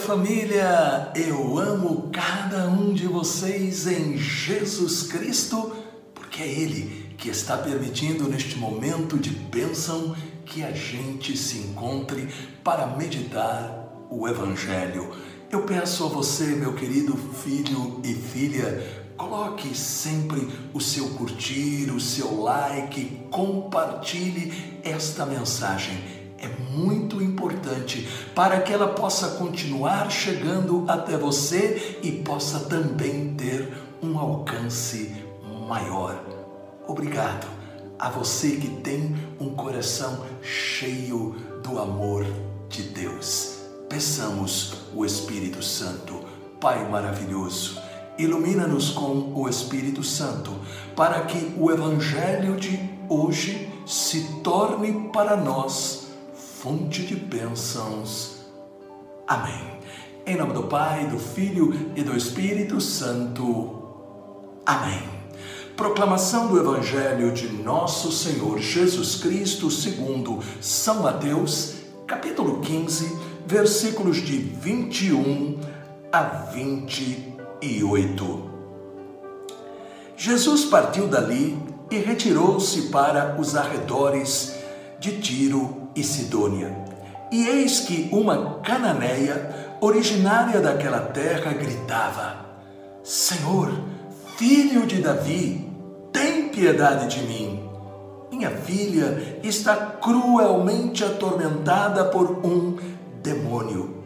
[0.00, 1.12] família!
[1.14, 5.76] Eu amo cada um de vocês em Jesus Cristo,
[6.14, 10.16] porque é Ele que está permitindo neste momento de bênção
[10.46, 12.28] que a gente se encontre
[12.64, 15.10] para meditar o Evangelho.
[15.50, 22.00] Eu peço a você, meu querido filho e filha, coloque sempre o seu curtir, o
[22.00, 31.16] seu like, compartilhe esta mensagem é muito importante para que ela possa continuar chegando até
[31.16, 33.70] você e possa também ter
[34.02, 35.14] um alcance
[35.68, 36.18] maior.
[36.88, 37.46] Obrigado
[37.98, 42.24] a você que tem um coração cheio do amor
[42.68, 43.58] de Deus.
[43.88, 46.24] Peçamos o Espírito Santo,
[46.58, 47.78] Pai maravilhoso,
[48.18, 50.52] ilumina-nos com o Espírito Santo,
[50.94, 55.99] para que o Evangelho de hoje se torne para nós
[56.60, 58.42] fonte de bênçãos.
[59.26, 59.80] Amém.
[60.26, 63.82] Em nome do Pai, do Filho e do Espírito Santo.
[64.66, 65.02] Amém.
[65.74, 74.36] Proclamação do Evangelho de Nosso Senhor Jesus Cristo segundo São Mateus, capítulo 15, versículos de
[74.36, 75.58] 21
[76.12, 78.50] a 28.
[80.14, 81.58] Jesus partiu dali
[81.90, 84.56] e retirou-se para os arredores
[84.98, 86.76] de Tiro e Sidônia.
[87.30, 92.46] E eis que uma cananeia, originária daquela terra, gritava:
[93.02, 93.72] Senhor,
[94.36, 95.68] filho de Davi,
[96.12, 97.70] tem piedade de mim.
[98.30, 102.76] Minha filha está cruelmente atormentada por um
[103.22, 103.96] demônio.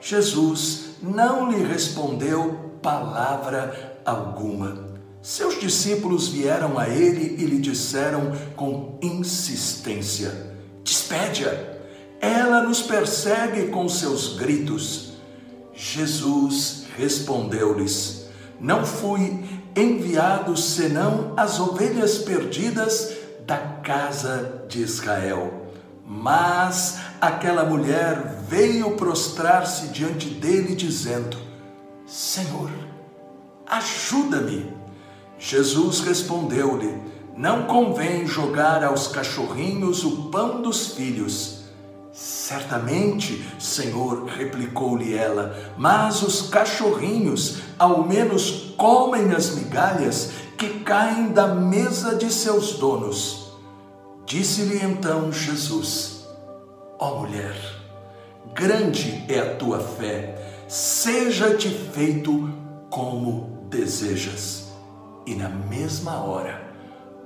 [0.00, 4.88] Jesus não lhe respondeu palavra alguma.
[5.20, 10.56] Seus discípulos vieram a ele e lhe disseram com insistência:
[11.08, 11.78] Despede-a.
[12.20, 15.14] Ela nos persegue com seus gritos.
[15.72, 18.26] Jesus respondeu-lhes:
[18.60, 19.42] Não fui
[19.74, 23.12] enviado senão as ovelhas perdidas
[23.46, 25.72] da casa de Israel.
[26.04, 31.38] Mas aquela mulher veio prostrar-se diante dele, dizendo:
[32.06, 32.70] Senhor,
[33.66, 34.76] ajuda-me.
[35.38, 37.00] Jesus respondeu-lhe:
[37.38, 41.60] não convém jogar aos cachorrinhos o pão dos filhos.
[42.12, 51.46] Certamente, Senhor, replicou-lhe ela, mas os cachorrinhos ao menos comem as migalhas que caem da
[51.46, 53.52] mesa de seus donos.
[54.26, 56.26] Disse-lhe então Jesus:
[56.98, 57.54] Ó oh, mulher,
[58.52, 62.52] grande é a tua fé, seja-te feito
[62.90, 64.72] como desejas.
[65.24, 66.67] E na mesma hora,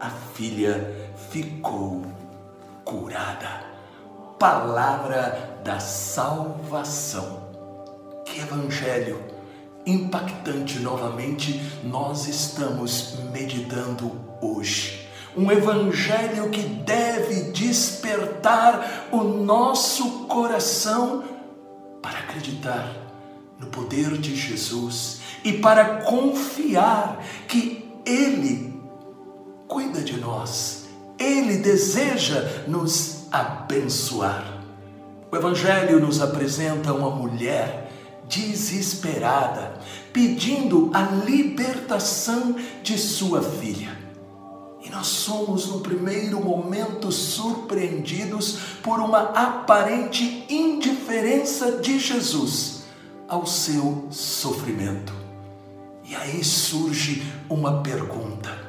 [0.00, 2.02] a filha ficou
[2.84, 3.68] curada.
[4.38, 7.50] Palavra da salvação.
[8.24, 9.22] Que evangelho
[9.84, 15.06] impactante novamente nós estamos meditando hoje.
[15.36, 21.22] Um evangelho que deve despertar o nosso coração
[22.00, 22.96] para acreditar
[23.58, 28.69] no poder de Jesus e para confiar que Ele
[29.70, 30.86] cuida de nós.
[31.16, 34.64] Ele deseja nos abençoar.
[35.30, 37.88] O Evangelho nos apresenta uma mulher
[38.28, 39.74] desesperada,
[40.12, 43.96] pedindo a libertação de sua filha.
[44.82, 52.84] E nós somos, no primeiro momento, surpreendidos por uma aparente indiferença de Jesus
[53.28, 55.12] ao seu sofrimento.
[56.02, 58.59] E aí surge uma pergunta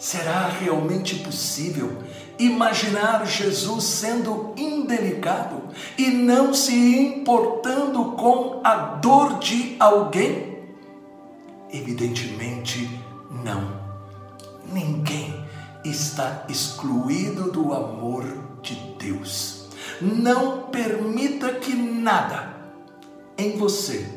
[0.00, 1.98] Será realmente possível
[2.38, 5.60] imaginar Jesus sendo indelicado
[5.98, 10.58] e não se importando com a dor de alguém?
[11.70, 12.88] Evidentemente,
[13.44, 13.78] não.
[14.72, 15.44] Ninguém
[15.84, 18.24] está excluído do amor
[18.62, 19.68] de Deus.
[20.00, 22.56] Não permita que nada
[23.36, 24.08] em você,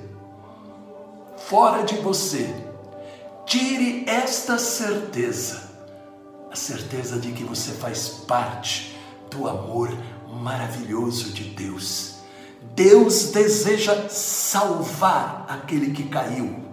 [1.35, 2.55] fora de você,
[3.45, 5.72] tire esta certeza
[6.53, 8.95] a certeza de que você faz parte
[9.31, 9.89] do amor
[10.29, 12.17] maravilhoso de Deus.
[12.75, 16.63] Deus deseja salvar aquele que caiu.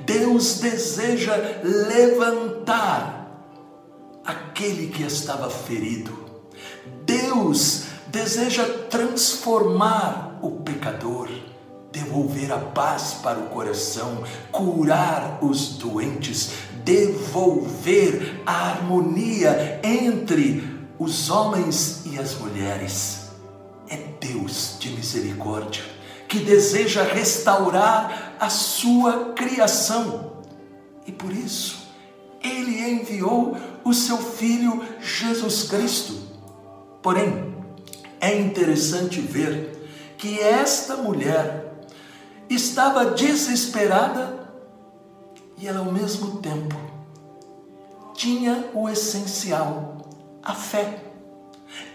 [0.00, 3.30] Deus deseja levantar
[4.24, 6.24] aquele que estava ferido.
[7.04, 11.28] Deus deseja transformar o pecador
[11.94, 16.50] devolver a paz para o coração, curar os doentes,
[16.84, 20.62] devolver a harmonia entre
[20.98, 23.30] os homens e as mulheres.
[23.88, 25.82] É Deus de misericórdia
[26.28, 30.42] que deseja restaurar a sua criação.
[31.06, 31.88] E por isso,
[32.42, 36.14] ele enviou o seu filho Jesus Cristo.
[37.02, 37.54] Porém,
[38.20, 41.72] é interessante ver que esta mulher
[42.48, 44.43] estava desesperada
[45.56, 46.76] e ela ao mesmo tempo
[48.14, 49.96] tinha o essencial,
[50.42, 51.02] a fé.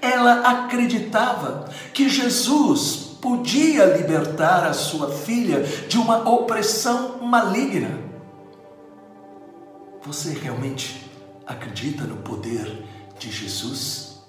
[0.01, 7.99] Ela acreditava que Jesus podia libertar a sua filha de uma opressão maligna.
[10.05, 11.09] Você realmente
[11.45, 12.85] acredita no poder
[13.17, 14.19] de Jesus?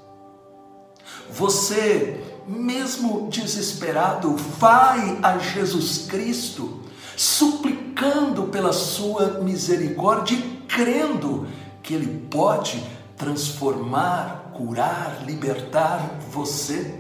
[1.31, 6.81] Você, mesmo desesperado, vai a Jesus Cristo,
[7.16, 11.46] suplicando pela sua misericórdia e crendo
[11.82, 12.82] que Ele pode
[13.16, 16.94] transformar, curar, libertar você?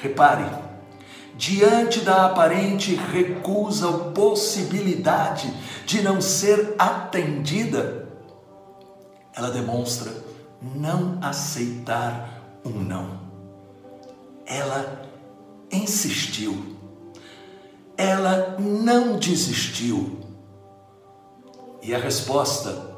[0.00, 0.44] Repare,
[1.36, 5.52] diante da aparente recusa ou possibilidade
[5.86, 8.08] de não ser atendida,
[9.34, 10.12] ela demonstra
[10.60, 13.31] não aceitar um não.
[14.46, 15.08] Ela
[15.70, 16.76] insistiu,
[17.96, 20.20] ela não desistiu.
[21.82, 22.94] E a resposta,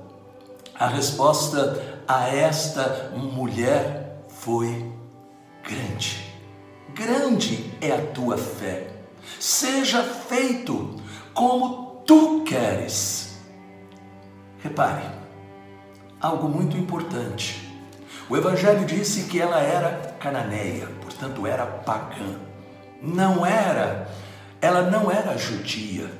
[0.74, 4.92] a resposta a esta mulher foi
[5.62, 6.32] grande.
[6.94, 8.88] Grande é a tua fé.
[9.40, 10.96] Seja feito
[11.32, 13.38] como tu queres.
[14.62, 15.04] Repare,
[16.20, 17.72] algo muito importante.
[18.28, 22.38] O Evangelho disse que ela era cananeia, portanto era pagã.
[23.00, 24.08] Não era,
[24.60, 26.10] ela não era judia.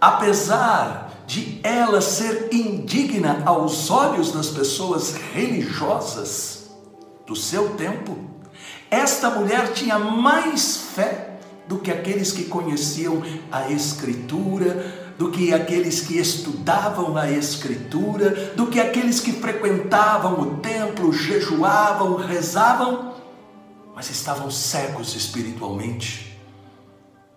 [0.00, 6.70] Apesar de ela ser indigna aos olhos das pessoas religiosas
[7.26, 8.16] do seu tempo,
[8.90, 16.00] esta mulher tinha mais fé do que aqueles que conheciam a Escritura, do que aqueles
[16.00, 23.14] que estudavam a Escritura, do que aqueles que frequentavam o templo, jejuavam, rezavam,
[23.94, 26.38] mas estavam cegos espiritualmente.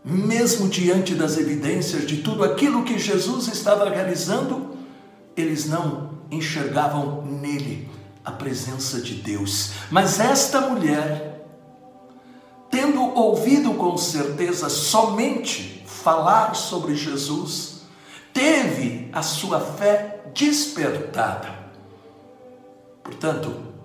[0.03, 4.77] Mesmo diante das evidências de tudo aquilo que Jesus estava realizando,
[5.35, 7.89] eles não enxergavam nele
[8.23, 9.71] a presença de Deus.
[9.91, 11.45] Mas esta mulher,
[12.69, 17.81] tendo ouvido com certeza somente falar sobre Jesus,
[18.33, 21.55] teve a sua fé despertada.
[23.03, 23.76] Portanto,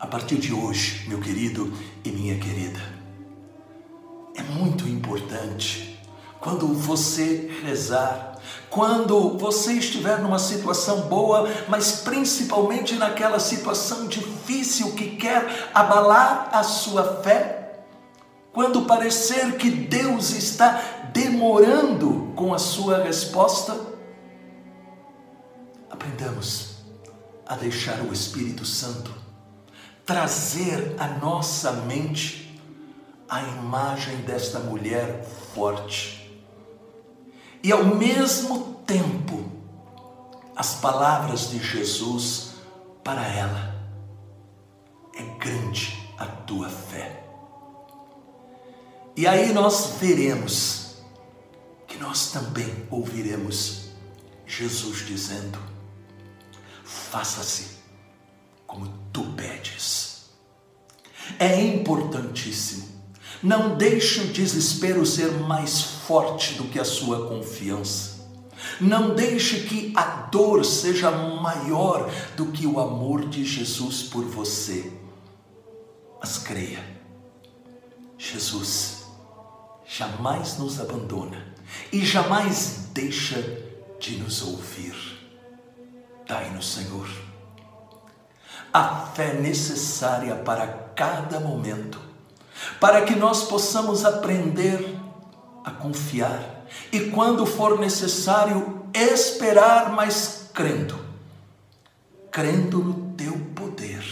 [0.00, 1.70] a partir de hoje, meu querido
[2.02, 2.80] e minha querida,
[4.34, 6.00] é muito importante
[6.40, 8.38] quando você rezar,
[8.70, 16.62] quando você estiver numa situação boa, mas principalmente naquela situação difícil que quer abalar a
[16.62, 17.82] sua fé,
[18.54, 23.78] quando parecer que Deus está demorando com a sua resposta,
[25.90, 26.76] aprendamos
[27.46, 29.19] a deixar o Espírito Santo
[30.04, 32.60] trazer à nossa mente
[33.28, 35.24] a imagem desta mulher
[35.54, 36.40] forte.
[37.62, 39.50] E ao mesmo tempo,
[40.56, 42.50] as palavras de Jesus
[43.04, 43.74] para ela:
[45.14, 47.24] é grande a tua fé.
[49.16, 50.96] E aí nós veremos
[51.86, 53.90] que nós também ouviremos
[54.46, 55.58] Jesus dizendo:
[56.84, 57.79] faça-se
[58.70, 60.30] como tu pedes.
[61.40, 62.88] É importantíssimo.
[63.42, 68.28] Não deixe o desespero ser mais forte do que a sua confiança.
[68.80, 74.92] Não deixe que a dor seja maior do que o amor de Jesus por você.
[76.20, 76.84] Mas creia,
[78.16, 79.04] Jesus
[79.84, 81.54] jamais nos abandona
[81.92, 83.42] e jamais deixa
[83.98, 84.94] de nos ouvir.
[86.26, 87.08] Dai-nos, Senhor,
[88.72, 92.00] a fé necessária para cada momento,
[92.78, 94.96] para que nós possamos aprender
[95.64, 100.98] a confiar e, quando for necessário, esperar, mas crendo,
[102.30, 104.04] crendo no teu poder.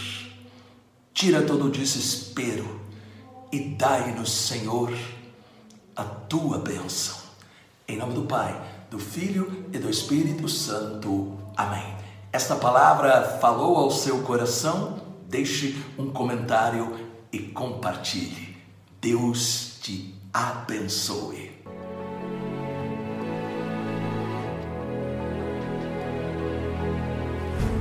[1.13, 2.79] Tira todo o desespero
[3.51, 4.93] e dai-nos, Senhor,
[5.95, 7.17] a tua bênção.
[7.87, 11.37] Em nome do Pai, do Filho e do Espírito Santo.
[11.57, 12.08] Amém.
[12.31, 14.97] Esta palavra falou ao seu coração?
[15.27, 16.95] Deixe um comentário
[17.31, 18.55] e compartilhe.
[19.01, 21.51] Deus te abençoe.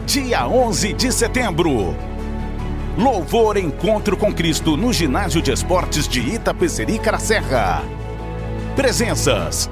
[0.06, 1.94] Dia 11 de setembro
[2.96, 7.82] Louvor Encontro com Cristo no Ginásio de Esportes de Itapecerica da Serra.
[8.74, 9.68] Presenças: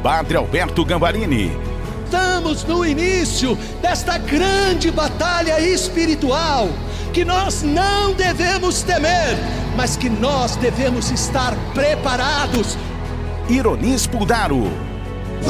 [0.00, 1.73] Padre Alberto Gambarini.
[2.14, 6.68] Estamos no início desta grande batalha espiritual
[7.12, 9.36] que nós não devemos temer,
[9.76, 12.78] mas que nós devemos estar preparados.
[13.48, 14.70] Ironis Puldaro.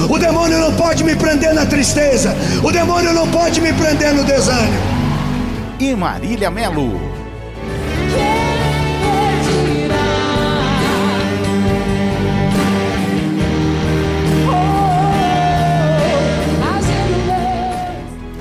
[0.09, 4.25] O demônio não pode me prender na tristeza, o demônio não pode me prender no
[4.25, 4.95] desânimo
[5.79, 7.14] e Marília Melo.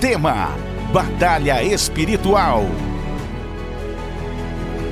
[0.03, 0.51] Tema:
[0.91, 2.65] Batalha Espiritual.